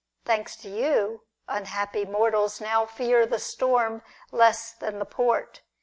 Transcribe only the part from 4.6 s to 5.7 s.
than the port.